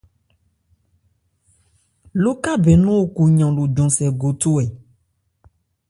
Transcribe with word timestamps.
Lókabɛn 2.23 2.79
nɔ́n 2.83 3.01
o 3.03 3.11
ku 3.15 3.23
yran 3.37 3.53
lo 3.57 3.63
jɔn-sɛn 3.75 4.15
gothô 4.19 4.51
ɛ? 4.63 4.65